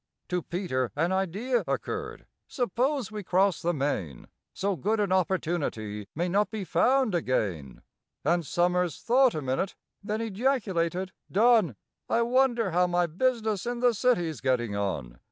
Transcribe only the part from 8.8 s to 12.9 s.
thought a minute, then ejaculated, "Done! I wonder how